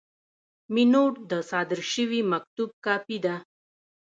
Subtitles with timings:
[0.73, 3.35] مینوټ د صادر شوي مکتوب کاپي ده.